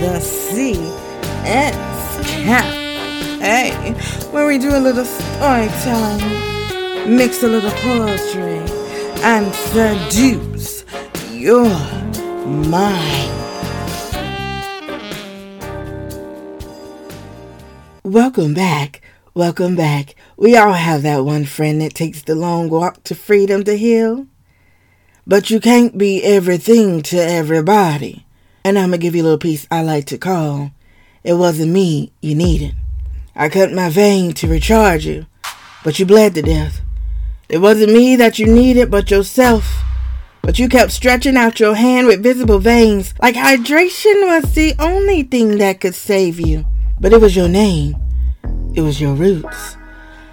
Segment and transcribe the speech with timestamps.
[0.00, 1.74] the CS
[2.44, 3.70] Cafe,
[4.30, 8.58] where we do a little storytelling, mix a little poetry,
[9.22, 10.84] and seduce
[11.32, 11.64] your
[12.46, 13.32] mind.
[18.04, 19.00] Welcome back.
[19.32, 20.14] Welcome back.
[20.36, 24.26] We all have that one friend that takes the long walk to freedom to heal.
[25.26, 28.25] But you can't be everything to everybody.
[28.66, 30.72] And I'm going to give you a little piece I like to call
[31.22, 32.74] It Wasn't Me You Needed.
[33.36, 35.26] I cut my vein to recharge you,
[35.84, 36.80] but you bled to death.
[37.48, 39.84] It wasn't me that you needed, but yourself.
[40.42, 45.22] But you kept stretching out your hand with visible veins, like hydration was the only
[45.22, 46.66] thing that could save you.
[46.98, 47.94] But it was your name.
[48.74, 49.76] It was your roots.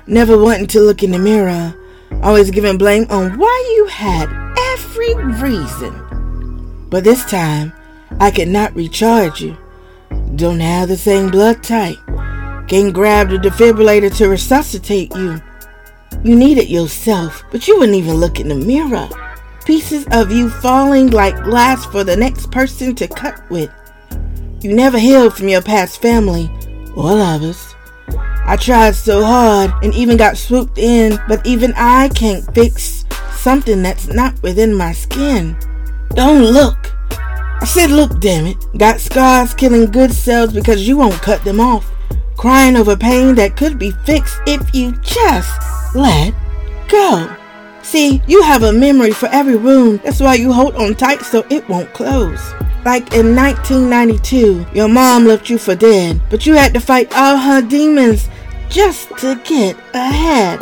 [0.08, 1.75] Never wanting to look in the mirror,
[2.23, 4.28] always giving blame on why you had
[4.73, 6.88] every reason.
[6.90, 7.73] But this time,
[8.19, 9.58] I could not recharge you.
[10.36, 11.97] Don't have the same blood type.
[12.67, 15.42] Can't grab the defibrillator to resuscitate you.
[16.23, 19.09] You need it yourself, but you wouldn't even look in the mirror.
[19.66, 23.72] Pieces of you falling like glass for the next person to cut with.
[24.61, 26.50] You never healed from your past family
[26.95, 27.75] or lovers.
[28.45, 33.81] I tried so hard and even got swooped in, but even I can't fix something
[33.84, 35.58] that's not within my skin.
[36.09, 36.94] Don't look.
[37.64, 38.58] I said, look, damn it.
[38.78, 41.89] Got scars killing good cells because you won't cut them off.
[42.36, 46.34] Crying over pain that could be fixed if you just let
[46.89, 47.34] go.
[47.81, 50.02] See, you have a memory for every wound.
[50.03, 52.52] That's why you hold on tight so it won't close.
[52.84, 57.38] Like in 1992, your mom left you for dead, but you had to fight all
[57.38, 58.28] her demons
[58.68, 60.59] just to get ahead.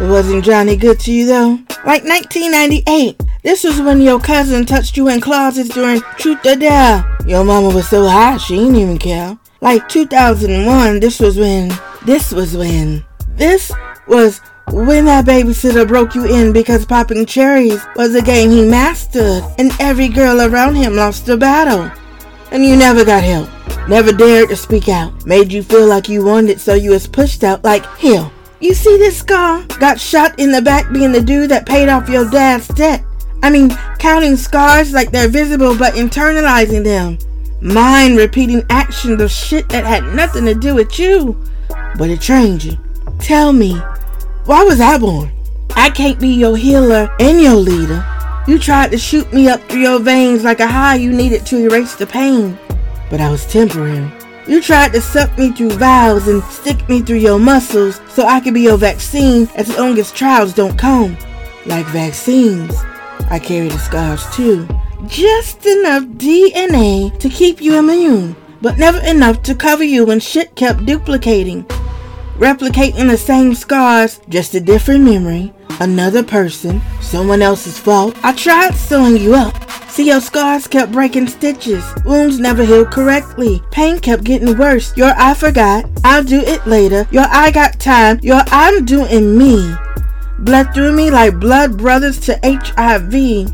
[0.00, 1.58] It wasn't Johnny good to you though.
[1.84, 7.04] Like 1998, this was when your cousin touched you in closets during Truth or Dare.
[7.26, 9.36] Your mama was so high she didn't even care.
[9.60, 11.72] Like 2001, this was when,
[12.06, 13.72] this was when, this
[14.06, 19.42] was when that babysitter broke you in because popping cherries was a game he mastered
[19.58, 21.90] and every girl around him lost the battle.
[22.52, 23.50] And you never got help.
[23.88, 25.26] Never dared to speak out.
[25.26, 28.32] Made you feel like you wanted so you was pushed out like hell.
[28.62, 29.64] You see this scar?
[29.80, 33.02] Got shot in the back being the dude that paid off your dad's debt.
[33.42, 37.18] I mean, counting scars like they're visible but internalizing them.
[37.60, 41.36] Mind repeating actions of shit that had nothing to do with you,
[41.98, 42.78] but it trained you.
[43.18, 43.74] Tell me,
[44.44, 45.32] why was I born?
[45.74, 48.06] I can't be your healer and your leader.
[48.46, 51.58] You tried to shoot me up through your veins like a high you needed to
[51.58, 52.56] erase the pain,
[53.10, 54.08] but I was temporary.
[54.46, 58.40] You tried to suck me through valves and stick me through your muscles so I
[58.40, 61.16] could be your vaccine as long as trials don't come.
[61.64, 62.74] Like vaccines.
[63.30, 64.66] I carry the scars too.
[65.06, 70.56] Just enough DNA to keep you immune, but never enough to cover you when shit
[70.56, 71.64] kept duplicating.
[72.36, 78.16] Replicating the same scars, just a different memory, another person, someone else's fault.
[78.24, 79.61] I tried sewing you up.
[79.92, 81.84] See, your scars kept breaking stitches.
[82.06, 83.62] Wounds never healed correctly.
[83.70, 84.96] Pain kept getting worse.
[84.96, 85.84] Your I forgot.
[86.02, 87.06] I'll do it later.
[87.10, 88.18] Your I got time.
[88.22, 89.76] Your I'm doing me
[90.42, 93.52] bled through me like blood brothers to HIV.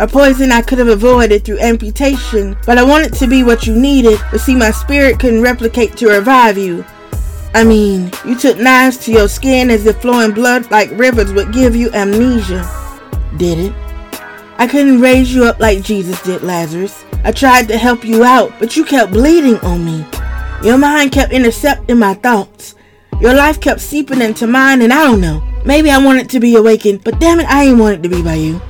[0.00, 3.74] A poison I could have avoided through amputation, but I wanted to be what you
[3.74, 6.84] needed, but see my spirit couldn't replicate to revive you.
[7.54, 11.52] I mean, you took knives to your skin as if flowing blood like rivers would
[11.52, 12.64] give you amnesia.
[13.36, 13.87] Did it?
[14.60, 17.04] I couldn't raise you up like Jesus did Lazarus.
[17.22, 20.04] I tried to help you out, but you kept bleeding on me.
[20.64, 22.74] Your mind kept intercepting my thoughts.
[23.20, 25.42] Your life kept seeping into mine, and I don't know.
[25.64, 28.20] Maybe I wanted to be awakened, but damn it, I ain't want it to be
[28.20, 28.60] by you.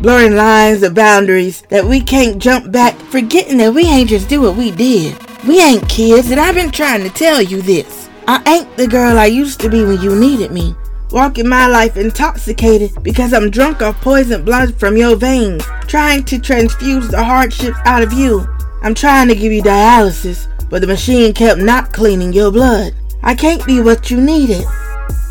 [0.00, 4.40] Blurring lines of boundaries that we can't jump back, forgetting that we ain't just do
[4.40, 5.14] what we did.
[5.46, 8.08] We ain't kids, and I've been trying to tell you this.
[8.26, 10.74] I ain't the girl I used to be when you needed me.
[11.10, 16.38] Walking my life intoxicated because I'm drunk off poisoned blood from your veins, trying to
[16.38, 18.46] transfuse the hardships out of you.
[18.82, 22.94] I'm trying to give you dialysis, but the machine kept not cleaning your blood.
[23.22, 24.66] I can't be what you needed.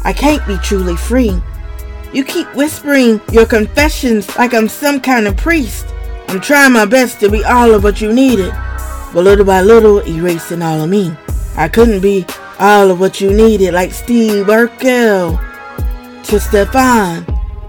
[0.03, 1.39] I can't be truly free.
[2.11, 5.85] You keep whispering your confessions like I'm some kind of priest.
[6.27, 8.51] I'm trying my best to be all of what you needed,
[9.13, 11.15] but little by little erasing all of me.
[11.55, 12.25] I couldn't be
[12.59, 15.46] all of what you needed like Steve Urkel
[16.25, 17.25] to Stefan.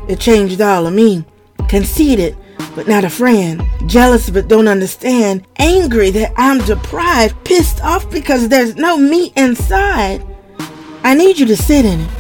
[0.09, 1.25] It changed all of me.
[1.69, 2.37] Conceited,
[2.75, 3.62] but not a friend.
[3.87, 5.47] Jealous, but don't understand.
[5.56, 7.45] Angry that I'm deprived.
[7.45, 10.25] Pissed off because there's no me inside.
[11.05, 12.11] I need you to sit in it.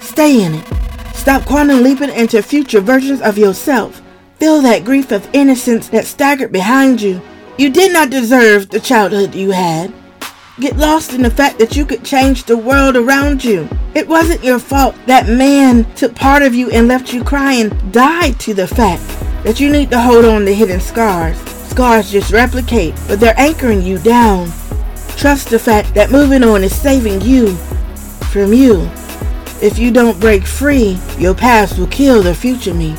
[0.00, 0.66] Stay in it.
[1.14, 4.02] Stop quantum leaping into future versions of yourself.
[4.38, 7.20] Feel that grief of innocence that staggered behind you.
[7.58, 9.92] You did not deserve the childhood you had.
[10.58, 13.68] Get lost in the fact that you could change the world around you.
[13.92, 17.70] It wasn't your fault that man took part of you and left you crying.
[17.90, 19.02] Die to the fact
[19.42, 21.36] that you need to hold on to hidden scars.
[21.70, 24.46] Scars just replicate, but they're anchoring you down.
[25.16, 27.54] Trust the fact that moving on is saving you
[28.30, 28.88] from you.
[29.60, 32.96] If you don't break free, your past will kill the future me.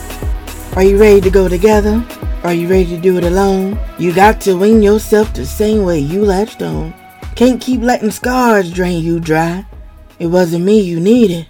[0.75, 2.05] Are you ready to go together?
[2.43, 3.79] Are you ready to do it alone?
[3.97, 6.93] You got to wing yourself the same way you latched on.
[7.35, 9.65] Can't keep letting scars drain you dry.
[10.21, 11.47] It wasn't me you needed,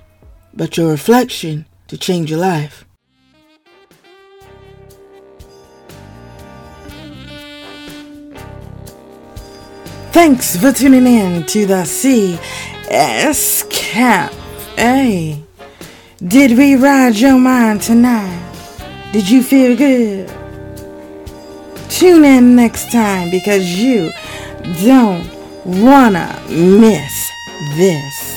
[0.54, 2.86] but your reflection to change your life.
[10.14, 15.44] Thanks for tuning in to the CS Cafe.
[16.26, 18.40] Did we ride your mind tonight?
[19.12, 20.30] Did you feel good?
[21.90, 24.14] Tune in next time because you
[24.82, 25.30] don't
[25.66, 27.30] wanna miss
[27.76, 28.31] this.